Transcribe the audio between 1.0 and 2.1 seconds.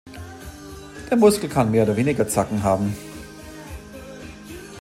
Der Muskel kann mehr oder